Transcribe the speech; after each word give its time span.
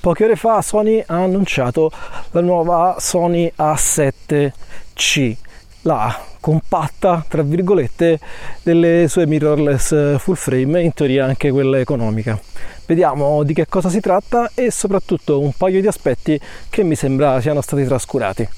Poche 0.00 0.24
ore 0.24 0.34
fa 0.34 0.62
Sony 0.62 1.04
ha 1.06 1.16
annunciato 1.16 1.90
la 2.30 2.40
nuova 2.40 2.96
Sony 2.98 3.52
A7C, 3.54 5.36
la 5.82 6.18
compatta, 6.40 7.22
tra 7.28 7.42
virgolette, 7.42 8.18
delle 8.62 9.08
sue 9.08 9.26
mirrorless 9.26 10.16
full 10.16 10.36
frame 10.36 10.80
in 10.80 10.94
teoria 10.94 11.26
anche 11.26 11.50
quella 11.50 11.78
economica. 11.78 12.40
Vediamo 12.86 13.42
di 13.42 13.52
che 13.52 13.66
cosa 13.68 13.90
si 13.90 14.00
tratta 14.00 14.50
e 14.54 14.70
soprattutto 14.70 15.38
un 15.38 15.52
paio 15.52 15.82
di 15.82 15.86
aspetti 15.86 16.40
che 16.70 16.82
mi 16.82 16.94
sembra 16.94 17.38
siano 17.42 17.60
stati 17.60 17.84
trascurati. 17.84 18.48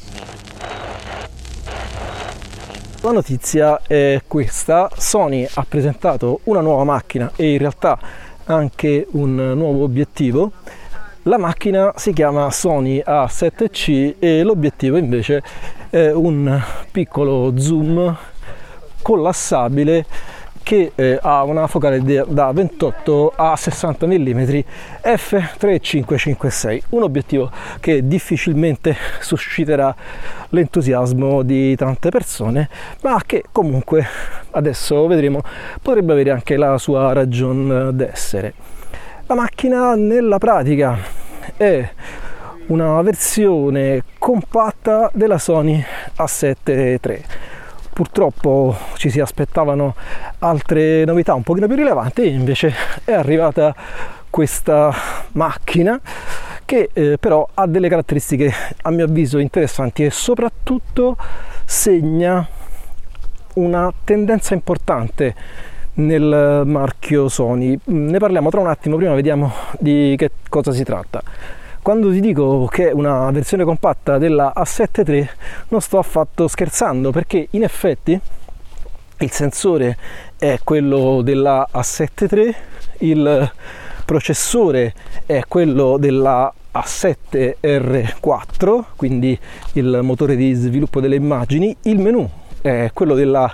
La 3.00 3.10
notizia 3.10 3.80
è 3.84 4.22
questa, 4.28 4.88
Sony 4.96 5.44
ha 5.54 5.66
presentato 5.68 6.38
una 6.44 6.60
nuova 6.60 6.84
macchina 6.84 7.32
e 7.34 7.50
in 7.50 7.58
realtà 7.58 7.98
anche 8.44 9.08
un 9.10 9.34
nuovo 9.34 9.82
obiettivo 9.82 10.52
la 11.24 11.38
macchina 11.38 11.92
si 11.96 12.12
chiama 12.12 12.50
Sony 12.50 13.00
A7C 13.06 14.14
e 14.18 14.42
l'obiettivo 14.42 14.96
invece 14.96 15.40
è 15.88 16.10
un 16.10 16.60
piccolo 16.90 17.52
zoom 17.58 18.16
collassabile 19.02 20.04
che 20.64 20.90
eh, 20.94 21.18
ha 21.20 21.44
una 21.44 21.68
focale 21.68 22.02
da 22.02 22.50
28 22.50 23.34
a 23.36 23.54
60 23.54 24.06
mm 24.06 24.40
f3.556 25.04 26.80
un 26.90 27.02
obiettivo 27.02 27.50
che 27.78 28.06
difficilmente 28.06 28.96
susciterà 29.20 29.94
l'entusiasmo 30.48 31.42
di 31.42 31.76
tante 31.76 32.10
persone 32.10 32.68
ma 33.02 33.20
che 33.24 33.44
comunque 33.52 34.04
adesso 34.50 35.06
vedremo 35.06 35.40
potrebbe 35.80 36.12
avere 36.12 36.30
anche 36.30 36.56
la 36.56 36.78
sua 36.78 37.12
ragione 37.12 37.94
d'essere 37.94 38.54
la 39.34 39.40
macchina 39.40 39.94
nella 39.94 40.36
pratica 40.36 40.98
è 41.56 41.90
una 42.66 43.00
versione 43.00 44.04
compatta 44.18 45.10
della 45.14 45.38
Sony 45.38 45.82
A7 46.18 46.98
III. 47.02 47.24
Purtroppo 47.94 48.76
ci 48.96 49.08
si 49.08 49.20
aspettavano 49.20 49.94
altre 50.40 51.06
novità 51.06 51.32
un 51.32 51.42
pochino 51.42 51.66
più 51.66 51.76
rilevanti, 51.76 52.28
invece 52.28 52.74
è 53.04 53.12
arrivata 53.12 53.74
questa 54.28 54.94
macchina 55.32 55.98
che 56.66 56.90
eh, 56.92 57.16
però 57.18 57.48
ha 57.54 57.66
delle 57.66 57.88
caratteristiche 57.88 58.52
a 58.82 58.90
mio 58.90 59.06
avviso 59.06 59.38
interessanti 59.38 60.04
e 60.04 60.10
soprattutto 60.10 61.16
segna 61.64 62.46
una 63.54 63.90
tendenza 64.04 64.52
importante 64.52 65.34
nel 65.94 66.62
marchio 66.64 67.28
Sony. 67.28 67.76
Ne 67.84 68.18
parliamo 68.18 68.50
tra 68.50 68.60
un 68.60 68.68
attimo, 68.68 68.96
prima 68.96 69.14
vediamo 69.14 69.52
di 69.78 70.14
che 70.16 70.30
cosa 70.48 70.72
si 70.72 70.84
tratta. 70.84 71.22
Quando 71.82 72.10
ti 72.12 72.20
dico 72.20 72.66
che 72.66 72.90
è 72.90 72.92
una 72.92 73.28
versione 73.32 73.64
compatta 73.64 74.16
della 74.16 74.52
A7 74.56 75.10
III 75.10 75.28
non 75.68 75.80
sto 75.80 75.98
affatto 75.98 76.46
scherzando 76.46 77.10
perché 77.10 77.48
in 77.50 77.64
effetti 77.64 78.16
il 79.18 79.30
sensore 79.32 79.96
è 80.38 80.60
quello 80.62 81.22
della 81.22 81.66
A7 81.72 82.28
III, 82.30 82.54
il 82.98 83.50
processore 84.04 84.94
è 85.26 85.42
quello 85.48 85.96
della 85.98 86.54
A7R4, 86.72 88.84
quindi 88.96 89.36
il 89.72 89.98
motore 90.02 90.36
di 90.36 90.54
sviluppo 90.54 91.00
delle 91.00 91.16
immagini, 91.16 91.76
il 91.82 91.98
menu 91.98 92.30
è 92.62 92.90
quello 92.94 93.14
della 93.14 93.52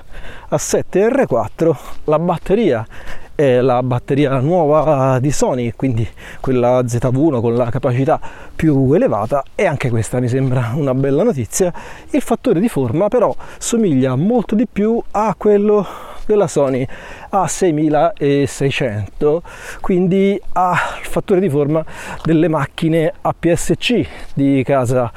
A7R4, 0.50 1.76
la 2.04 2.18
batteria 2.18 2.86
è 3.34 3.60
la 3.60 3.82
batteria 3.82 4.38
nuova 4.40 5.18
di 5.18 5.30
Sony, 5.30 5.72
quindi 5.74 6.06
quella 6.40 6.80
ZV1 6.80 7.40
con 7.40 7.54
la 7.54 7.70
capacità 7.70 8.20
più 8.54 8.92
elevata 8.92 9.42
e 9.54 9.64
anche 9.64 9.88
questa 9.90 10.20
mi 10.20 10.28
sembra 10.28 10.72
una 10.74 10.92
bella 10.92 11.22
notizia. 11.22 11.72
Il 12.10 12.20
fattore 12.20 12.60
di 12.60 12.68
forma 12.68 13.08
però 13.08 13.34
somiglia 13.56 14.14
molto 14.16 14.54
di 14.54 14.66
più 14.70 15.02
a 15.12 15.34
quello 15.38 15.86
della 16.26 16.48
Sony 16.48 16.86
A6600, 17.32 19.38
quindi 19.80 20.38
al 20.52 20.76
fattore 21.02 21.40
di 21.40 21.48
forma 21.48 21.82
delle 22.22 22.48
macchine 22.48 23.14
APS-C 23.22 24.06
di 24.34 24.62
casa 24.66 25.10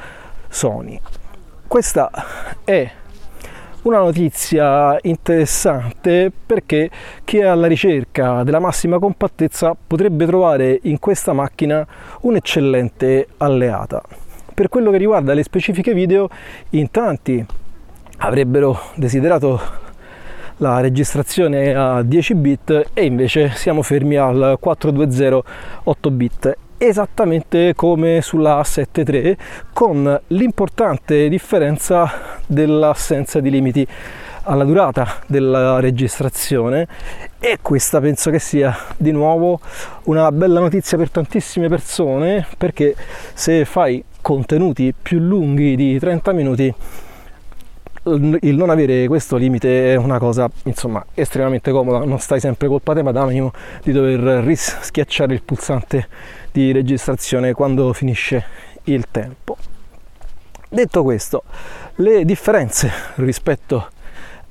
Sony. 0.48 0.98
Questa 1.66 2.10
è 2.64 2.90
una 3.82 3.98
notizia 3.98 4.96
interessante 5.02 6.30
perché 6.44 6.88
chi 7.24 7.38
è 7.38 7.46
alla 7.46 7.66
ricerca 7.66 8.44
della 8.44 8.60
massima 8.60 8.98
compattezza 8.98 9.74
potrebbe 9.86 10.24
trovare 10.26 10.78
in 10.82 10.98
questa 10.98 11.32
macchina 11.32 11.84
un'eccellente 12.20 13.28
alleata. 13.38 14.02
Per 14.54 14.68
quello 14.68 14.90
che 14.90 14.98
riguarda 14.98 15.34
le 15.34 15.42
specifiche 15.42 15.94
video, 15.94 16.28
in 16.70 16.90
tanti 16.90 17.44
avrebbero 18.18 18.78
desiderato 18.94 19.60
la 20.58 20.80
registrazione 20.80 21.74
a 21.74 22.02
10 22.02 22.34
bit 22.36 22.90
e 22.92 23.04
invece 23.04 23.50
siamo 23.54 23.82
fermi 23.82 24.16
al 24.16 24.58
420 24.60 25.48
8 25.84 26.10
bit 26.10 26.56
esattamente 26.78 27.74
come 27.76 28.20
sulla 28.22 28.60
A7 28.60 29.12
III 29.12 29.36
con 29.72 30.20
l'importante 30.28 31.28
differenza 31.28 32.21
dell'assenza 32.52 33.40
di 33.40 33.50
limiti 33.50 33.86
alla 34.44 34.64
durata 34.64 35.20
della 35.26 35.78
registrazione 35.80 36.86
e 37.38 37.58
questa 37.62 38.00
penso 38.00 38.30
che 38.30 38.38
sia 38.38 38.76
di 38.96 39.12
nuovo 39.12 39.60
una 40.04 40.30
bella 40.32 40.60
notizia 40.60 40.98
per 40.98 41.10
tantissime 41.10 41.68
persone 41.68 42.46
perché 42.58 42.94
se 43.34 43.64
fai 43.64 44.02
contenuti 44.20 44.92
più 45.00 45.18
lunghi 45.18 45.76
di 45.76 45.98
30 45.98 46.32
minuti 46.32 46.74
il 48.04 48.56
non 48.56 48.68
avere 48.68 49.06
questo 49.06 49.36
limite 49.36 49.92
è 49.92 49.96
una 49.96 50.18
cosa 50.18 50.50
insomma 50.64 51.04
estremamente 51.14 51.70
comoda 51.70 52.04
non 52.04 52.18
stai 52.18 52.40
sempre 52.40 52.66
col 52.66 52.82
patema 52.82 53.12
d'animo 53.12 53.52
di 53.84 53.92
dover 53.92 54.42
rischiacciare 54.44 55.34
il 55.34 55.42
pulsante 55.44 56.08
di 56.50 56.72
registrazione 56.72 57.52
quando 57.52 57.92
finisce 57.92 58.44
il 58.84 59.06
tempo. 59.10 59.56
Detto 60.72 61.02
questo, 61.02 61.42
le 61.96 62.24
differenze 62.24 62.90
rispetto 63.16 63.90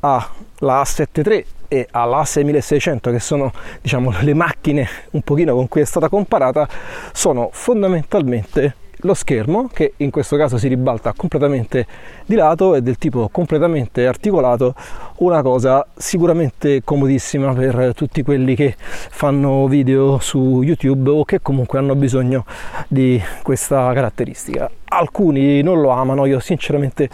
alla 0.02 0.30
A7 0.60 1.28
III 1.28 1.46
e 1.68 1.88
alla 1.90 2.24
6600 2.24 3.10
che 3.10 3.20
sono 3.20 3.52
diciamo 3.82 4.14
le 4.20 4.36
macchine 4.36 4.88
un 5.12 5.24
pochino 5.24 5.56
con 5.56 5.68
cui 5.68 5.82
è 5.82 5.86
stata 5.86 6.10
comparata 6.10 6.68
sono 7.12 7.50
fondamentalmente 7.52 8.76
lo 9.02 9.14
schermo 9.14 9.70
che 9.72 9.94
in 9.98 10.10
questo 10.10 10.36
caso 10.38 10.58
si 10.58 10.68
ribalta 10.68 11.14
completamente 11.16 11.86
di 12.26 12.36
lato 12.36 12.76
è 12.76 12.82
del 12.82 12.98
tipo 12.98 13.30
completamente 13.30 14.06
articolato 14.06 14.76
una 15.18 15.42
cosa 15.42 15.86
sicuramente 15.96 16.84
comodissima 16.84 17.54
per 17.54 17.94
tutti 17.96 18.24
quelli 18.24 18.56
che 18.56 18.76
fanno 18.78 19.68
video 19.68 20.20
su 20.20 20.62
YouTube 20.62 21.10
o 21.10 21.24
che 21.24 21.42
comunque 21.42 21.80
hanno 21.80 21.96
bisogno 21.96 22.46
di 22.88 23.22
questa 23.44 23.92
caratteristica. 23.94 24.70
Alcuni 24.86 25.62
non 25.62 25.80
lo 25.80 25.90
amano 25.92 26.26
io 26.26 26.40
sinceramente 26.40 27.10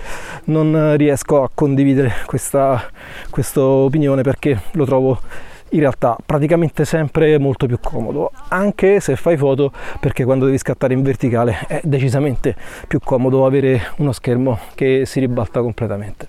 non 0.45 0.95
riesco 0.97 1.43
a 1.43 1.49
condividere 1.53 2.13
questa, 2.25 2.89
questa 3.29 3.61
opinione 3.61 4.21
perché 4.21 4.61
lo 4.71 4.85
trovo 4.85 5.19
in 5.69 5.79
realtà 5.79 6.15
praticamente 6.25 6.85
sempre 6.85 7.37
molto 7.37 7.65
più 7.65 7.79
comodo, 7.81 8.31
anche 8.49 8.99
se 8.99 9.15
fai 9.15 9.37
foto 9.37 9.71
perché 9.99 10.23
quando 10.23 10.45
devi 10.45 10.57
scattare 10.57 10.93
in 10.93 11.01
verticale 11.01 11.65
è 11.67 11.81
decisamente 11.83 12.55
più 12.87 12.99
comodo 13.03 13.45
avere 13.45 13.93
uno 13.97 14.11
schermo 14.11 14.59
che 14.75 15.05
si 15.05 15.19
ribalta 15.19 15.61
completamente. 15.61 16.27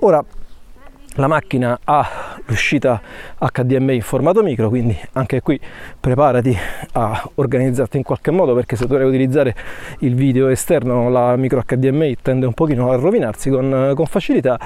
Ora 0.00 0.24
la 1.18 1.26
macchina 1.26 1.80
ha 1.82 2.36
l'uscita 2.46 3.00
HDMI 3.38 3.96
in 3.96 4.02
formato 4.02 4.42
micro, 4.42 4.68
quindi 4.68 4.96
anche 5.14 5.40
qui 5.40 5.58
preparati 5.98 6.56
a 6.92 7.28
organizzarti 7.34 7.96
in 7.96 8.04
qualche 8.04 8.30
modo 8.30 8.54
perché 8.54 8.76
se 8.76 8.86
dovrai 8.86 9.08
utilizzare 9.08 9.54
il 10.00 10.14
video 10.14 10.46
esterno 10.46 11.10
la 11.10 11.34
micro 11.34 11.62
HDMI 11.66 12.18
tende 12.22 12.46
un 12.46 12.54
pochino 12.54 12.92
a 12.92 12.96
rovinarsi 12.96 13.50
con, 13.50 13.92
con 13.96 14.06
facilità 14.06 14.58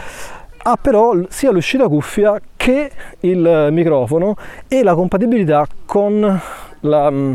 ha 0.62 0.76
però 0.80 1.14
sia 1.28 1.50
l'uscita 1.50 1.88
cuffia 1.88 2.40
che 2.56 2.90
il 3.20 3.68
microfono 3.70 4.36
e 4.68 4.82
la 4.82 4.94
compatibilità 4.94 5.66
con 5.84 6.40
la, 6.80 7.10
mm, 7.10 7.34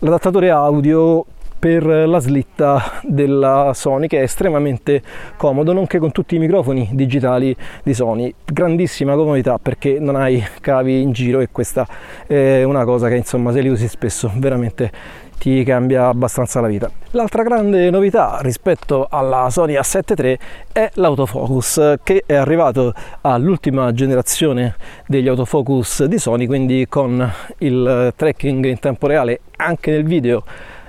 l'adattatore 0.00 0.50
audio 0.50 1.24
per 1.58 1.84
la 1.84 2.18
slitta 2.18 3.00
della 3.02 3.72
Sony 3.74 4.08
che 4.08 4.18
è 4.18 4.22
estremamente 4.22 5.02
comodo 5.36 5.72
nonché 5.72 5.98
con 5.98 6.12
tutti 6.12 6.34
i 6.34 6.38
microfoni 6.38 6.90
digitali 6.92 7.56
di 7.82 7.94
Sony. 7.94 8.32
Grandissima 8.44 9.14
comodità 9.14 9.58
perché 9.58 9.98
non 9.98 10.16
hai 10.16 10.44
cavi 10.60 11.00
in 11.00 11.12
giro 11.12 11.40
e 11.40 11.48
questa 11.50 11.86
è 12.26 12.62
una 12.62 12.84
cosa 12.84 13.08
che 13.08 13.16
insomma 13.16 13.52
se 13.52 13.60
li 13.60 13.68
usi 13.68 13.88
spesso 13.88 14.30
veramente 14.36 14.92
ti 15.38 15.62
cambia 15.64 16.08
abbastanza 16.08 16.60
la 16.60 16.68
vita. 16.68 16.90
L'altra 17.10 17.42
grande 17.42 17.88
novità 17.90 18.38
rispetto 18.42 19.06
alla 19.10 19.48
Sony 19.50 19.74
A7 19.74 20.22
III 20.22 20.38
è 20.72 20.90
l'autofocus 20.94 21.96
che 22.02 22.24
è 22.26 22.34
arrivato 22.34 22.92
all'ultima 23.22 23.92
generazione 23.92 24.76
degli 25.06 25.28
autofocus 25.28 26.04
di 26.04 26.18
Sony, 26.18 26.46
quindi 26.46 26.86
con 26.88 27.30
il 27.58 28.12
tracking 28.14 28.64
in 28.66 28.78
tempo 28.78 29.06
reale 29.06 29.40
anche 29.56 29.90
nel 29.90 30.04
video 30.04 30.44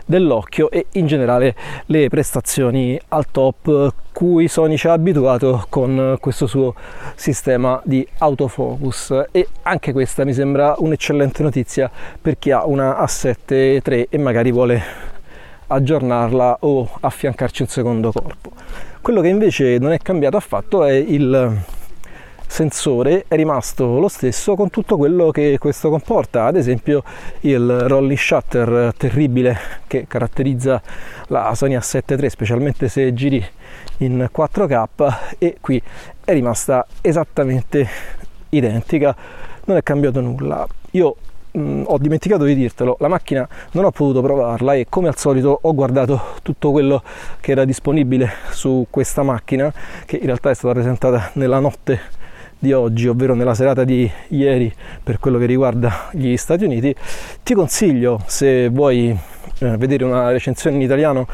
dell'occhio 0.07 0.71
e 0.71 0.87
in 0.93 1.05
generale 1.05 1.55
le 1.85 2.07
prestazioni 2.07 2.99
al 3.09 3.29
top 3.29 3.93
cui 4.11 4.47
Sony 4.47 4.77
ci 4.77 4.87
ha 4.87 4.93
abituato 4.93 5.67
con 5.69 6.17
questo 6.19 6.47
suo 6.47 6.73
sistema 7.13 7.79
di 7.83 8.07
autofocus 8.17 9.25
e 9.31 9.47
anche 9.61 9.91
questa 9.91 10.25
mi 10.25 10.33
sembra 10.33 10.73
un'eccellente 10.79 11.43
notizia 11.43 11.91
per 12.19 12.39
chi 12.39 12.49
ha 12.49 12.65
una 12.65 12.97
A7 13.03 13.79
III 13.87 14.07
e 14.09 14.17
magari 14.17 14.51
vuole 14.51 14.81
aggiornarla 15.67 16.57
o 16.61 16.89
affiancarci 17.01 17.61
un 17.61 17.67
secondo 17.67 18.11
corpo. 18.11 18.51
Quello 19.01 19.21
che 19.21 19.27
invece 19.27 19.77
non 19.77 19.91
è 19.91 19.99
cambiato 19.99 20.37
affatto 20.37 20.83
è 20.83 20.93
il 20.93 21.61
sensore 22.47 23.25
è 23.27 23.35
rimasto 23.35 23.99
lo 23.99 24.07
stesso 24.07 24.55
con 24.55 24.69
tutto 24.69 24.97
quello 24.97 25.31
che 25.31 25.57
questo 25.59 25.89
comporta, 25.89 26.45
ad 26.45 26.55
esempio 26.55 27.03
il 27.41 27.81
rolling 27.81 28.17
shutter 28.17 28.93
terribile 28.97 29.57
che 29.85 30.05
caratterizza 30.07 30.81
la 31.27 31.53
Sony 31.53 31.75
A7 31.75 32.19
III, 32.19 32.29
specialmente 32.29 32.87
se 32.87 33.13
giri 33.13 33.45
in 33.97 34.29
4K 34.33 35.35
e 35.37 35.57
qui 35.61 35.81
è 36.23 36.33
rimasta 36.33 36.85
esattamente 37.01 37.87
identica, 38.49 39.15
non 39.65 39.77
è 39.77 39.83
cambiato 39.83 40.21
nulla. 40.21 40.65
Io 40.91 41.15
mh, 41.51 41.59
mm, 41.59 41.83
ho 41.85 41.97
dimenticato 41.97 42.43
di 42.43 42.55
dirtelo, 42.55 42.97
la 42.99 43.07
macchina 43.07 43.47
non 43.71 43.85
ho 43.85 43.91
potuto 43.91 44.21
provarla 44.21 44.73
e 44.73 44.87
come 44.89 45.07
al 45.09 45.17
solito 45.17 45.59
ho 45.61 45.73
guardato 45.73 46.19
tutto 46.41 46.71
quello 46.71 47.03
che 47.39 47.51
era 47.51 47.65
disponibile 47.65 48.29
su 48.51 48.87
questa 48.89 49.23
macchina 49.23 49.71
che 50.05 50.17
in 50.17 50.25
realtà 50.25 50.49
è 50.49 50.53
stata 50.53 50.73
presentata 50.73 51.31
nella 51.33 51.59
notte 51.59 52.15
di 52.59 52.73
oggi, 52.73 53.07
ovvero 53.07 53.33
nella 53.33 53.53
serata 53.53 53.83
di 53.83 54.09
ieri 54.29 54.73
per 55.03 55.19
quello 55.19 55.37
che 55.37 55.45
riguarda 55.45 56.09
gli 56.11 56.35
Stati 56.37 56.65
Uniti, 56.65 56.93
ti 57.43 57.53
consiglio 57.53 58.21
se 58.25 58.69
vuoi 58.69 59.17
eh, 59.59 59.77
vedere 59.77 60.03
una 60.03 60.31
recensione 60.31 60.75
in 60.75 60.81
italiano 60.81 61.27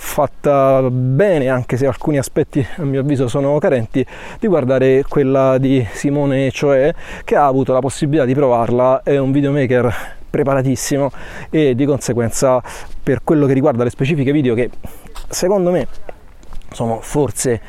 fatta 0.00 0.88
bene, 0.90 1.48
anche 1.48 1.76
se 1.76 1.86
alcuni 1.86 2.18
aspetti 2.18 2.64
a 2.76 2.84
mio 2.84 3.00
avviso 3.00 3.26
sono 3.26 3.58
carenti, 3.58 4.04
di 4.38 4.46
guardare 4.46 5.04
quella 5.08 5.58
di 5.58 5.84
Simone 5.92 6.50
Cioè, 6.50 6.94
che 7.24 7.34
ha 7.34 7.46
avuto 7.46 7.72
la 7.72 7.80
possibilità 7.80 8.24
di 8.24 8.34
provarla, 8.34 9.02
è 9.02 9.18
un 9.18 9.32
videomaker 9.32 10.16
preparatissimo 10.30 11.10
e 11.50 11.74
di 11.74 11.84
conseguenza 11.84 12.62
per 13.02 13.22
quello 13.24 13.46
che 13.46 13.54
riguarda 13.54 13.82
le 13.82 13.90
specifiche 13.90 14.30
video 14.30 14.54
che 14.54 14.70
secondo 15.28 15.70
me 15.70 15.86
sono 16.70 17.00
forse 17.00 17.60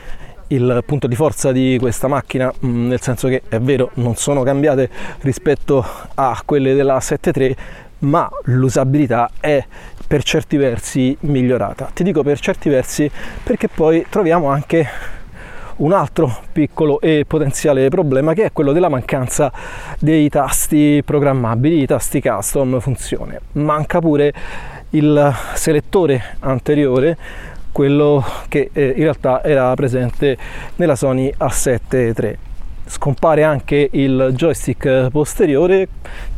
il 0.50 0.84
punto 0.86 1.08
di 1.08 1.16
forza 1.16 1.52
di 1.52 1.78
questa 1.80 2.08
macchina, 2.08 2.52
mm, 2.66 2.88
nel 2.88 3.02
senso 3.02 3.28
che 3.28 3.42
è 3.50 3.60
vero, 3.60 3.92
non 3.96 4.16
sono 4.16 4.44
cambiate 4.44 4.90
rispetto 5.22 5.86
a 6.16 6.42
quelle 6.46 6.74
della 6.74 7.00
7.3, 7.00 7.56
ma 8.00 8.30
l'usabilità 8.44 9.30
è 9.40 9.64
per 10.08 10.24
certi 10.24 10.58
versi 10.58 11.16
migliorata. 11.22 11.90
Ti 11.94 12.04
dico 12.04 12.24
per 12.24 12.40
certi 12.40 12.70
versi 12.70 13.10
perché 13.44 13.68
poi 13.68 14.06
troviamo 14.10 14.50
anche 14.50 14.88
un 15.78 15.94
altro 15.94 16.36
piccolo 16.52 17.00
e 17.00 17.26
potenziale 17.28 17.88
problema 17.90 18.34
che 18.34 18.46
è 18.46 18.52
quello 18.52 18.72
della 18.72 18.90
mancanza 18.90 19.52
dei 20.00 20.28
tasti 20.30 21.02
programmabili, 21.06 21.84
i 21.84 21.86
tasti 21.86 22.22
custom 22.22 22.80
funzione. 22.80 23.40
Manca 23.54 24.00
pure 24.00 24.34
il 24.92 25.34
selettore 25.54 26.38
anteriore 26.40 27.18
quello 27.72 28.24
che 28.48 28.70
eh, 28.74 28.94
in 28.96 29.04
realtà 29.04 29.44
era 29.44 29.74
presente 29.74 30.38
nella 30.76 30.96
Sony 30.96 31.32
A7 31.40 32.22
III. 32.22 32.38
Scompare 32.86 33.44
anche 33.44 33.88
il 33.92 34.32
joystick 34.34 35.10
posteriore, 35.12 35.88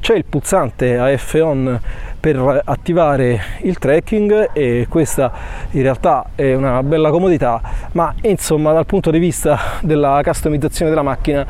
c'è 0.02 0.16
il 0.16 0.26
pulsante 0.26 0.98
AF 0.98 1.40
on 1.42 1.80
per 2.20 2.62
attivare 2.66 3.42
il 3.62 3.78
tracking 3.78 4.50
e 4.52 4.86
questa 4.90 5.32
in 5.72 5.82
realtà 5.82 6.32
è 6.36 6.54
una 6.54 6.84
bella 6.84 7.10
comodità, 7.10 7.62
ma 7.94 8.14
insomma 8.24 8.74
dal 8.74 8.86
punto 8.86 9.12
di 9.12 9.20
vista 9.20 9.58
della 9.82 10.20
customizzazione 10.24 10.92
della 10.92 11.04
macchina 11.04 11.46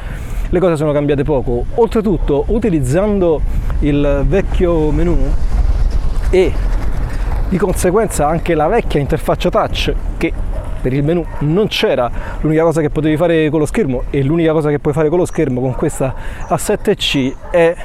le 0.50 0.60
cose 0.60 0.76
sono 0.76 0.92
cambiate 0.92 1.24
poco. 1.24 1.66
Oltretutto 1.76 2.46
utilizzando 2.50 3.42
il 3.80 4.24
vecchio 4.28 4.92
menu 4.92 5.18
e 6.30 6.54
di 7.52 7.58
conseguenza 7.58 8.28
anche 8.28 8.56
la 8.56 8.68
vecchia 8.68 9.02
interfaccia 9.02 9.50
touch 9.50 9.94
che 10.16 10.32
per 10.82 10.94
il 10.94 11.04
menu 11.04 11.26
non 11.40 11.68
c'era, 11.68 12.10
l'unica 12.40 12.64
cosa 12.64 12.80
che 12.80 12.90
potevi 12.90 13.18
fare 13.18 13.50
con 13.50 13.60
lo 13.60 13.66
schermo 13.66 14.04
e 14.10 14.24
l'unica 14.24 14.54
cosa 14.54 14.70
che 14.70 14.80
puoi 14.80 14.94
fare 14.94 15.10
con 15.10 15.18
lo 15.18 15.26
schermo 15.26 15.60
con 15.60 15.76
questa 15.76 16.16
A7C 16.48 17.34
è 17.52 17.76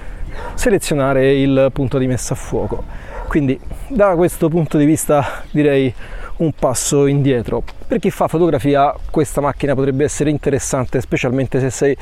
selezionare 0.55 1.35
il 1.35 1.71
punto 1.73 1.99
di 1.99 2.07
messa 2.07 2.35
a 2.35 2.37
fuoco. 2.37 2.85
Quindi 3.27 3.59
da 3.89 4.15
questo 4.15 4.49
punto 4.49 4.79
di 4.79 4.85
vista 4.85 5.43
direi 5.51 5.93
un 6.37 6.53
passo 6.53 7.07
indietro. 7.07 7.65
Per 7.89 7.99
chi 7.99 8.13
fa 8.13 8.29
fotografia 8.29 8.95
questa 9.11 9.41
macchina 9.41 9.75
potrebbe 9.75 10.05
essere 10.05 10.31
interessante, 10.31 11.01
specialmente 11.01 11.59
se 11.59 11.71
sei 11.71 11.97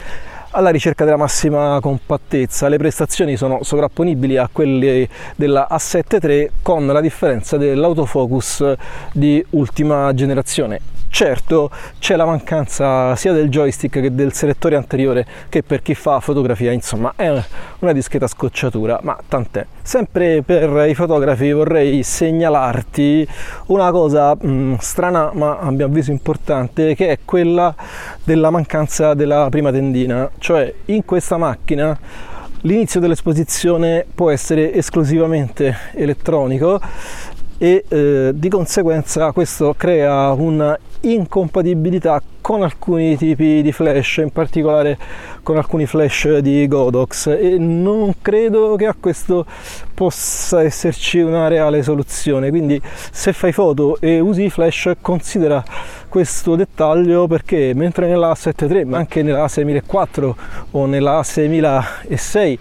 alla 0.55 0.71
ricerca 0.71 1.05
della 1.05 1.17
massima 1.17 1.79
compattezza. 1.81 2.69
Le 2.69 2.79
prestazioni 2.79 3.37
sono 3.37 3.63
sovrapponibili 3.63 4.37
a 4.37 4.49
quelle 4.51 5.09
della 5.37 5.67
A7 5.71 6.27
III 6.27 6.51
con 6.63 6.87
la 6.87 7.01
differenza 7.01 7.57
dell'autofocus 7.57 8.75
di 9.13 9.45
ultima 9.51 10.15
generazione 10.15 10.94
Certo 11.15 11.71
c'è 12.01 12.17
la 12.17 12.25
mancanza 12.25 13.15
sia 13.15 13.33
del 13.33 13.49
joystick 13.49 14.01
che 14.01 14.13
del 14.17 14.33
selettore 14.33 14.75
anteriore 14.75 15.25
che 15.49 15.63
per 15.63 15.81
chi 15.81 15.95
fa 15.95 16.19
fotografia 16.19 16.73
insomma 16.73 17.13
è 17.15 17.41
una 17.79 17.93
discreta 17.93 18.27
scocciatura, 18.27 18.99
ma 19.05 19.17
tant'è. 19.29 19.65
Sempre 19.81 20.43
per 20.43 20.89
i 20.89 20.95
fotografi 20.97 21.53
vorrei 21.53 22.03
segnalarti 22.03 23.29
una 23.67 23.93
cosa 23.93 24.35
mh, 24.35 24.49
mm, 24.49 24.75
strana 24.81 25.31
ma 25.35 25.59
a 25.61 25.71
mio 25.71 25.87
avviso 25.87 26.11
importante 26.11 26.97
che 26.97 27.11
è 27.11 27.19
quella 27.25 27.73
della 28.25 28.51
mancanza 28.51 29.15
della 29.15 29.47
prima 29.51 29.71
tendina, 29.71 30.29
cioè 30.39 30.75
in 30.87 31.05
questa 31.05 31.37
macchina 31.37 31.97
l'inizio 32.63 32.99
dell'esposizione 32.99 34.05
può 34.13 34.31
essere 34.31 34.75
esclusivamente 34.75 35.77
elettronico 35.93 36.81
e 37.57 37.85
eh, 37.87 38.33
di 38.35 38.49
conseguenza 38.49 39.31
questo 39.31 39.75
crea 39.79 40.33
una 40.33 40.77
incompatibilità 41.13 42.23
con 42.41 42.63
alcuni 42.63 43.17
tipi 43.17 43.63
di 43.63 43.73
flash, 43.73 44.19
in 44.19 44.31
particolare 44.31 44.99
con 45.43 45.57
alcuni 45.57 45.87
flash 45.87 46.39
di 46.39 46.67
Godox 46.69 47.27
e 47.27 47.57
non 47.59 48.15
credo 48.21 48.77
che 48.77 48.87
a 48.87 48.95
questo 48.99 49.47
possa 49.95 50.63
esserci 50.63 51.21
una 51.21 51.49
reale 51.49 51.83
soluzione. 51.83 52.51
Quindi 52.51 52.81
se 53.11 53.33
fai 53.33 53.53
foto 53.53 53.99
e 54.01 54.21
usi 54.21 54.51
flash 54.51 54.93
considera 55.01 55.63
questo 56.09 56.55
dettaglio 56.55 57.27
perché 57.27 57.73
mentre 57.75 58.07
nella 58.07 58.33
A73 58.33 58.87
ma 58.87 58.99
anche 58.99 59.23
nella 59.23 59.45
A6004 59.45 60.35
o 60.73 60.87
nella 60.87 61.21
A6006 61.21 62.59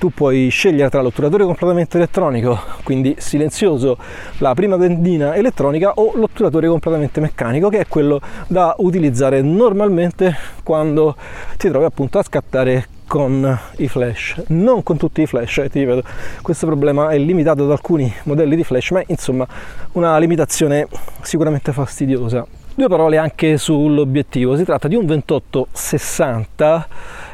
tu 0.00 0.08
puoi 0.08 0.48
scegliere 0.48 0.88
tra 0.88 1.02
l'otturatore 1.02 1.44
completamente 1.44 1.98
elettronico, 1.98 2.58
quindi 2.84 3.16
silenzioso, 3.18 3.98
la 4.38 4.54
prima 4.54 4.78
tendina 4.78 5.34
elettronica 5.34 5.92
o 5.96 6.12
l'otturatore 6.14 6.68
completamente 6.68 7.20
meccanico, 7.20 7.68
che 7.68 7.80
è 7.80 7.86
quello 7.86 8.18
da 8.46 8.74
utilizzare 8.78 9.42
normalmente 9.42 10.34
quando 10.62 11.14
ti 11.58 11.68
trovi 11.68 11.84
appunto 11.84 12.18
a 12.18 12.22
scattare 12.22 12.86
con 13.06 13.58
i 13.76 13.88
flash, 13.88 14.44
non 14.48 14.82
con 14.82 14.96
tutti 14.96 15.20
i 15.20 15.26
flash, 15.26 15.58
eh, 15.58 15.68
ti 15.68 15.80
ripeto, 15.80 16.02
questo 16.40 16.64
problema 16.64 17.10
è 17.10 17.18
limitato 17.18 17.64
ad 17.64 17.70
alcuni 17.70 18.10
modelli 18.22 18.56
di 18.56 18.64
flash, 18.64 18.92
ma 18.92 19.02
insomma 19.06 19.46
una 19.92 20.16
limitazione 20.16 20.88
sicuramente 21.20 21.72
fastidiosa. 21.72 22.46
Due 22.72 22.88
parole 22.88 23.18
anche 23.18 23.58
sull'obiettivo, 23.58 24.56
si 24.56 24.64
tratta 24.64 24.88
di 24.88 24.94
un 24.94 25.04
28-60 25.04 26.84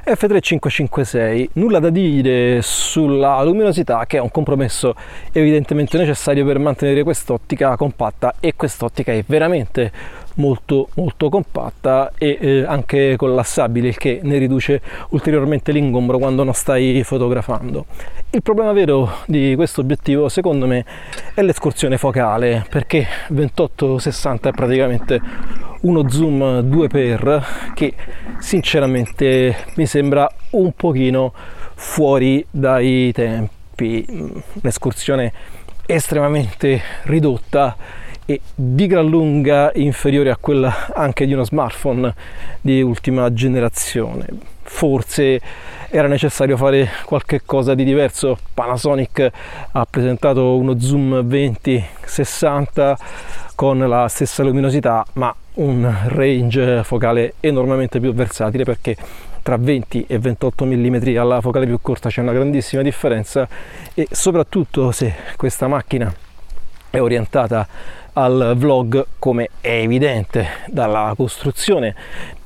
F3556, 0.06 1.48
nulla 1.54 1.80
da 1.80 1.90
dire 1.90 2.62
sulla 2.62 3.42
luminosità 3.42 4.06
che 4.06 4.18
è 4.18 4.20
un 4.20 4.30
compromesso 4.30 4.94
evidentemente 5.32 5.98
necessario 5.98 6.44
per 6.44 6.60
mantenere 6.60 7.02
quest'ottica 7.02 7.74
compatta 7.74 8.36
e 8.38 8.54
quest'ottica 8.54 9.10
è 9.10 9.24
veramente 9.26 9.90
molto 10.36 10.88
molto 10.94 11.28
compatta 11.28 12.12
e 12.16 12.38
eh, 12.40 12.64
anche 12.64 13.16
collassabile 13.16 13.88
il 13.88 13.96
che 13.96 14.20
ne 14.22 14.38
riduce 14.38 14.80
ulteriormente 15.10 15.72
l'ingombro 15.72 16.18
quando 16.18 16.44
non 16.44 16.54
stai 16.54 17.02
fotografando. 17.02 17.86
Il 18.30 18.42
problema 18.42 18.72
vero 18.72 19.10
di 19.26 19.54
questo 19.56 19.80
obiettivo 19.80 20.28
secondo 20.28 20.66
me 20.66 20.84
è 21.34 21.42
l'escursione 21.42 21.98
focale 21.98 22.64
perché 22.68 23.06
28-60 23.32 24.40
è 24.40 24.50
praticamente 24.52 25.20
uno 25.82 26.08
zoom 26.08 26.42
2x 26.68 27.42
che 27.74 27.94
sinceramente 28.38 29.56
mi 29.74 29.86
sembra 29.86 30.30
un 30.50 30.72
pochino 30.72 31.32
fuori 31.74 32.44
dai 32.50 33.12
tempi 33.12 34.04
un'escursione 34.60 35.32
estremamente 35.86 36.80
ridotta 37.04 37.76
e 38.28 38.40
di 38.54 38.86
gran 38.88 39.06
lunga 39.06 39.70
inferiore 39.74 40.30
a 40.30 40.36
quella 40.36 40.92
anche 40.92 41.26
di 41.26 41.32
uno 41.32 41.44
smartphone 41.44 42.12
di 42.60 42.82
ultima 42.82 43.32
generazione. 43.32 44.26
Forse 44.62 45.40
era 45.88 46.08
necessario 46.08 46.56
fare 46.56 46.90
qualche 47.04 47.42
cosa 47.46 47.74
di 47.74 47.84
diverso. 47.84 48.36
Panasonic 48.52 49.30
ha 49.70 49.86
presentato 49.88 50.56
uno 50.56 50.80
zoom 50.80 51.20
20-60 51.24 52.96
con 53.56 53.78
la 53.78 54.06
stessa 54.06 54.44
luminosità, 54.44 55.04
ma 55.14 55.34
un 55.54 55.92
range 56.08 56.84
focale 56.84 57.34
enormemente 57.40 57.98
più 57.98 58.12
versatile 58.12 58.64
perché 58.64 58.94
tra 59.42 59.56
20 59.56 60.04
e 60.06 60.18
28 60.18 60.66
mm 60.66 61.16
alla 61.16 61.40
focale 61.40 61.66
più 61.66 61.78
corta 61.80 62.10
c'è 62.10 62.20
una 62.20 62.32
grandissima 62.32 62.82
differenza. 62.82 63.48
E 63.94 64.06
soprattutto 64.10 64.92
se 64.92 65.14
questa 65.36 65.66
macchina 65.68 66.14
è 66.90 67.00
orientata 67.00 67.66
al 68.12 68.54
vlog 68.56 69.06
come 69.18 69.48
è 69.60 69.70
evidente 69.70 70.46
dalla 70.66 71.14
costruzione 71.16 71.94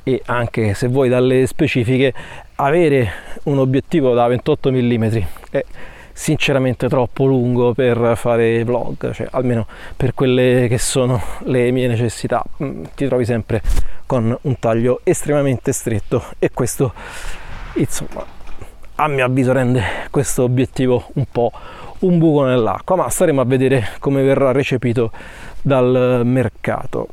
e 0.05 0.23
anche 0.27 0.75
se 0.75 0.87
vuoi 0.87 1.09
dalle 1.09 1.47
specifiche 1.47 2.15
avere 2.55 3.11
un 3.45 3.59
obiettivo 3.59 4.15
da 4.15 4.27
28 4.29 4.71
mm 4.71 5.05
è 5.51 5.65
sinceramente 6.13 6.89
troppo 6.89 7.25
lungo 7.25 7.73
per 7.73 8.15
fare 8.17 8.65
vlog 8.65 9.13
cioè 9.13 9.29
almeno 9.31 9.67
per 9.97 10.15
quelle 10.15 10.67
che 10.69 10.79
sono 10.79 11.21
le 11.45 11.71
mie 11.71 11.87
necessità 11.87 12.43
mm, 12.63 12.85
ti 12.95 13.07
trovi 13.07 13.25
sempre 13.25 13.63
con 14.07 14.37
un 14.41 14.59
taglio 14.59 15.01
estremamente 15.05 15.73
stretto 15.73 16.25
e 16.39 16.51
questo 16.51 16.93
insomma 17.75 18.25
a 18.97 19.09
mio 19.09 19.25
avviso 19.25 19.53
rende 19.53 19.83
questo 20.11 20.43
obiettivo 20.43 21.07
un 21.15 21.25
po' 21.31 21.53
un 22.01 22.19
buco 22.19 22.45
nell'acqua 22.45 22.97
ma 22.97 23.09
staremo 23.09 23.41
a 23.41 23.45
vedere 23.45 23.91
come 23.99 24.23
verrà 24.23 24.53
recepito 24.53 25.11
dal 25.63 26.23
mercato. 26.25 27.09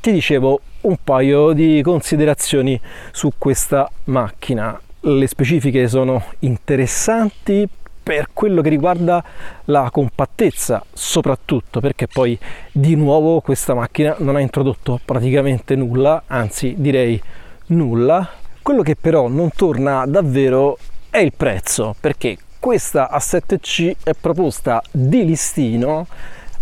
Ti 0.00 0.12
dicevo 0.12 0.60
un 0.82 0.96
paio 1.02 1.52
di 1.52 1.80
considerazioni 1.82 2.80
su 3.10 3.32
questa 3.38 3.90
macchina. 4.04 4.78
Le 5.00 5.26
specifiche 5.26 5.88
sono 5.88 6.22
interessanti 6.40 7.68
per 8.04 8.28
quello 8.34 8.60
che 8.60 8.68
riguarda 8.68 9.24
la 9.64 9.88
compattezza, 9.90 10.84
soprattutto 10.92 11.80
perché 11.80 12.06
poi 12.06 12.38
di 12.70 12.94
nuovo 12.94 13.40
questa 13.40 13.72
macchina 13.72 14.14
non 14.18 14.36
ha 14.36 14.40
introdotto 14.40 15.00
praticamente 15.02 15.74
nulla, 15.74 16.24
anzi 16.26 16.74
direi 16.76 17.20
nulla. 17.68 18.28
Quello 18.60 18.82
che 18.82 18.94
però 18.94 19.28
non 19.28 19.50
torna 19.56 20.04
davvero 20.06 20.76
è 21.08 21.18
il 21.18 21.32
prezzo, 21.34 21.96
perché 21.98 22.36
questa 22.60 23.10
A7C 23.10 23.94
è 24.04 24.12
proposta 24.12 24.82
di 24.90 25.24
listino 25.24 26.06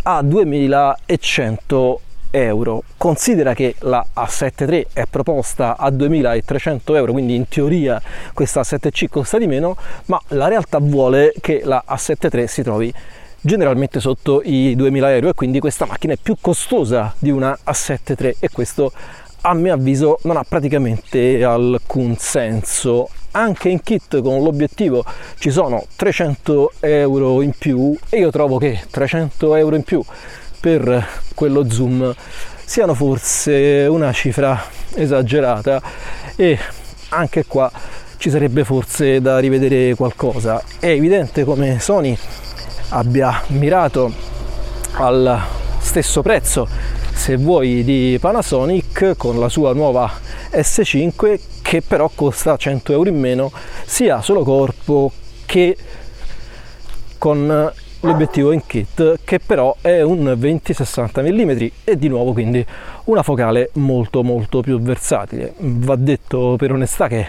a 0.05 0.23
2100 0.23 1.77
euro. 1.77 2.12
Considera 2.97 3.53
che 3.53 3.75
la 3.81 4.05
A73 4.17 4.87
è 4.95 5.05
proposta 5.09 5.77
a 5.77 5.91
2300 5.91 6.95
euro, 6.95 7.13
quindi 7.13 7.35
in 7.35 7.47
teoria 7.47 8.01
questa 8.33 8.63
A7C 8.63 9.09
costa 9.09 9.37
di 9.37 9.47
meno, 9.47 9.77
ma 10.07 10.19
la 10.29 10.49
realtà 10.49 10.79
vuole 10.79 11.35
che 11.41 11.61
la 11.63 11.85
A73 11.87 12.45
si 12.47 12.63
trovi 12.63 12.95
generalmente 13.39 14.01
sotto 14.01 14.41
i 14.45 14.75
2000 14.77 15.15
euro 15.15 15.29
e 15.29 15.35
quindi 15.35 15.59
questa 15.59 15.85
macchina 15.85 16.15
è 16.15 16.17
più 16.17 16.37
costosa 16.41 17.13
di 17.19 17.31
una 17.31 17.59
A73 17.67 18.37
e 18.39 18.49
questo 18.51 18.93
a 19.43 19.55
mio 19.55 19.75
avviso 19.75 20.19
non 20.23 20.37
ha 20.37 20.45
praticamente 20.49 21.43
alcun 21.45 22.17
senso. 22.17 23.09
Anche 23.33 23.69
in 23.69 23.83
kit 23.83 24.21
con 24.21 24.43
l'obiettivo 24.43 25.05
ci 25.39 25.51
sono 25.51 25.85
300 25.97 26.73
euro 26.81 27.43
in 27.43 27.53
più 27.59 27.97
e 28.09 28.19
io 28.19 28.31
trovo 28.31 28.59
che 28.59 28.81
300 28.91 29.57
euro 29.57 29.75
in 29.75 29.83
più 29.83 30.03
per 30.63 31.09
quello 31.35 31.69
zoom 31.69 32.15
siano 32.65 32.95
forse 32.95 33.87
una 33.91 34.13
cifra 34.13 34.63
esagerata. 34.95 35.83
E 36.37 36.57
anche 37.09 37.45
qua 37.47 37.71
ci 38.17 38.31
sarebbe 38.31 38.65
forse 38.65 39.21
da 39.21 39.41
rivedere 39.41 39.97
qualcosa. 39.97 40.63
È 40.79 40.87
evidente 40.87 41.43
come 41.43 41.81
Sony 41.81 42.17
abbia 42.91 43.43
mirato 43.49 44.13
al 44.93 45.41
stesso 45.81 46.23
prezzo 46.23 46.69
se 47.13 47.37
vuoi 47.37 47.83
di 47.83 48.17
Panasonic 48.21 49.15
con 49.17 49.41
la 49.41 49.49
sua 49.49 49.73
nuova 49.73 50.11
S5 50.53 51.41
che 51.63 51.83
però 51.83 52.11
costa 52.15 52.57
100 52.57 52.93
euro 52.93 53.09
in 53.09 53.19
meno 53.19 53.51
sia 53.85 54.23
solo 54.23 54.45
corpo 54.45 55.11
che 55.45 55.77
con 57.19 57.73
l'obiettivo 58.03 58.53
in 58.53 58.65
kit 58.67 59.21
che 59.25 59.39
però 59.39 59.77
è 59.81 60.03
un 60.03 60.37
20-60 60.39 61.23
mm 61.23 61.67
e 61.85 61.97
di 61.97 62.09
nuovo 62.09 62.33
quindi 62.33 62.65
una 63.05 63.23
focale 63.23 63.71
molto 63.75 64.23
molto 64.23 64.61
più 64.61 64.81
versatile. 64.81 65.55
Va 65.59 65.97
detto 65.97 66.57
per 66.57 66.73
onestà 66.73 67.09
che 67.09 67.29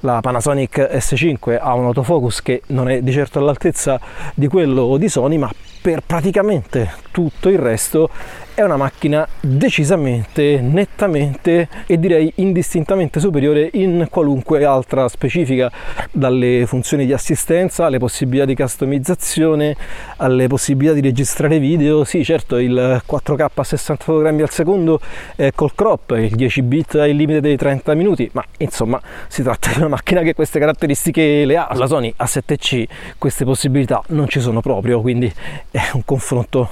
la 0.00 0.20
Panasonic 0.20 0.78
S5 0.78 1.58
ha 1.60 1.74
un 1.74 1.84
autofocus 1.86 2.42
che 2.42 2.62
non 2.68 2.88
è 2.88 3.02
di 3.02 3.12
certo 3.12 3.38
all'altezza 3.38 4.00
di 4.34 4.48
quello 4.48 4.96
di 4.96 5.08
Sony 5.08 5.36
ma 5.36 5.50
per 5.80 6.02
praticamente 6.04 6.92
tutto 7.10 7.50
il 7.50 7.58
resto 7.58 8.08
è 8.54 8.62
una 8.62 8.76
macchina 8.76 9.26
decisamente, 9.40 10.60
nettamente 10.60 11.68
e 11.86 11.98
direi 11.98 12.32
indistintamente 12.36 13.18
superiore 13.18 13.68
in 13.72 14.06
qualunque 14.08 14.64
altra 14.64 15.08
specifica, 15.08 15.70
dalle 16.12 16.64
funzioni 16.66 17.04
di 17.04 17.12
assistenza 17.12 17.86
alle 17.86 17.98
possibilità 17.98 18.44
di 18.44 18.54
customizzazione, 18.54 19.76
alle 20.18 20.46
possibilità 20.46 20.94
di 20.94 21.00
registrare 21.00 21.58
video. 21.58 22.04
Sì, 22.04 22.22
certo, 22.24 22.58
il 22.58 23.02
4K 23.04 23.46
a 23.52 23.64
60 23.64 24.04
fotogrammi 24.04 24.42
al 24.42 24.50
secondo 24.50 25.00
è 25.34 25.50
col 25.52 25.74
crop, 25.74 26.12
il 26.16 26.36
10 26.36 26.62
bit 26.62 26.94
ha 26.94 27.08
il 27.08 27.16
limite 27.16 27.40
dei 27.40 27.56
30 27.56 27.94
minuti, 27.94 28.30
ma 28.34 28.44
insomma 28.58 29.00
si 29.26 29.42
tratta 29.42 29.70
di 29.70 29.78
una 29.78 29.88
macchina 29.88 30.22
che 30.22 30.32
queste 30.32 30.60
caratteristiche 30.60 31.44
le 31.44 31.56
ha. 31.56 31.68
La 31.74 31.86
Sony 31.86 32.14
A7C 32.16 32.84
queste 33.18 33.44
possibilità 33.44 34.00
non 34.08 34.28
ci 34.28 34.38
sono 34.38 34.60
proprio, 34.60 35.00
quindi 35.00 35.32
è 35.72 35.82
un 35.94 36.04
confronto 36.04 36.70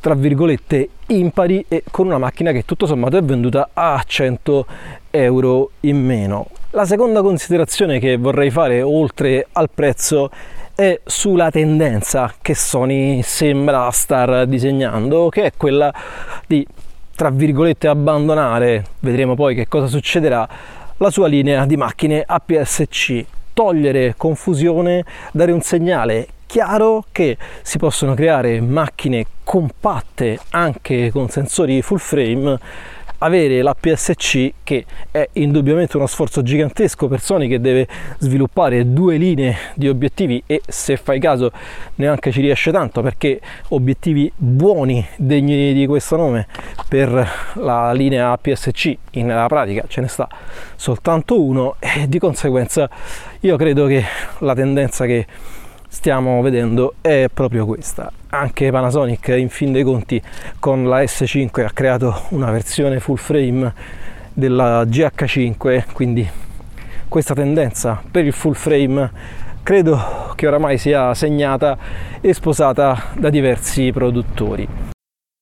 tra 0.00 0.14
virgolette 0.14 0.88
impari 1.10 1.64
e 1.68 1.84
con 1.90 2.06
una 2.06 2.18
macchina 2.18 2.52
che 2.52 2.64
tutto 2.64 2.86
sommato 2.86 3.16
è 3.16 3.22
venduta 3.22 3.70
a 3.72 4.02
100 4.04 4.66
euro 5.10 5.70
in 5.80 6.04
meno. 6.04 6.46
La 6.70 6.84
seconda 6.84 7.22
considerazione 7.22 7.98
che 7.98 8.16
vorrei 8.16 8.50
fare 8.50 8.80
oltre 8.82 9.46
al 9.52 9.70
prezzo 9.74 10.30
è 10.74 11.00
sulla 11.04 11.50
tendenza 11.50 12.34
che 12.40 12.54
Sony 12.54 13.22
sembra 13.22 13.90
star 13.90 14.46
disegnando, 14.46 15.28
che 15.28 15.44
è 15.44 15.52
quella 15.56 15.92
di 16.46 16.66
tra 17.20 17.28
virgolette, 17.28 17.86
abbandonare, 17.86 18.82
vedremo 19.00 19.34
poi 19.34 19.54
che 19.54 19.68
cosa 19.68 19.88
succederà, 19.88 20.48
la 20.96 21.10
sua 21.10 21.26
linea 21.26 21.66
di 21.66 21.76
macchine 21.76 22.24
APS-C, 22.26 23.26
togliere 23.52 24.14
confusione, 24.16 25.04
dare 25.30 25.52
un 25.52 25.60
segnale 25.60 26.28
chiaro 26.50 27.04
che 27.12 27.36
si 27.62 27.78
possono 27.78 28.14
creare 28.14 28.60
macchine 28.60 29.24
compatte 29.44 30.36
anche 30.50 31.12
con 31.12 31.28
sensori 31.28 31.80
full 31.80 31.98
frame. 31.98 32.58
Avere 33.18 33.62
la 33.62 33.76
PSC 33.78 34.54
che 34.64 34.84
è 35.12 35.28
indubbiamente 35.34 35.96
uno 35.96 36.08
sforzo 36.08 36.42
gigantesco 36.42 37.06
per 37.06 37.20
Sony 37.20 37.46
che 37.46 37.60
deve 37.60 37.86
sviluppare 38.18 38.92
due 38.92 39.16
linee 39.16 39.56
di 39.74 39.88
obiettivi 39.88 40.42
e 40.44 40.60
se 40.66 40.96
fai 40.96 41.20
caso 41.20 41.52
neanche 41.96 42.32
ci 42.32 42.40
riesce 42.40 42.72
tanto 42.72 43.00
perché 43.00 43.40
obiettivi 43.68 44.32
buoni 44.34 45.06
degni 45.16 45.72
di 45.72 45.86
questo 45.86 46.16
nome 46.16 46.48
per 46.88 47.28
la 47.56 47.92
linea 47.92 48.36
PSC 48.38 48.96
in 49.12 49.44
pratica 49.46 49.84
ce 49.86 50.00
ne 50.00 50.08
sta 50.08 50.26
soltanto 50.74 51.40
uno 51.40 51.76
e 51.78 52.08
di 52.08 52.18
conseguenza 52.18 52.88
io 53.40 53.56
credo 53.56 53.84
che 53.84 54.02
la 54.38 54.54
tendenza 54.54 55.04
che 55.04 55.26
stiamo 55.90 56.40
vedendo 56.40 56.94
è 57.00 57.26
proprio 57.32 57.66
questa. 57.66 58.10
Anche 58.30 58.70
Panasonic 58.70 59.28
in 59.36 59.48
fin 59.48 59.72
dei 59.72 59.82
conti 59.82 60.22
con 60.60 60.88
la 60.88 61.02
S5 61.02 61.64
ha 61.64 61.70
creato 61.70 62.22
una 62.30 62.50
versione 62.50 63.00
full 63.00 63.16
frame 63.16 63.74
della 64.32 64.84
GH5, 64.84 65.84
quindi 65.92 66.26
questa 67.08 67.34
tendenza 67.34 68.00
per 68.08 68.24
il 68.24 68.32
full 68.32 68.54
frame 68.54 69.10
credo 69.64 70.32
che 70.36 70.46
oramai 70.46 70.78
sia 70.78 71.12
segnata 71.12 71.76
e 72.20 72.32
sposata 72.32 73.12
da 73.14 73.28
diversi 73.28 73.90
produttori. 73.92 74.89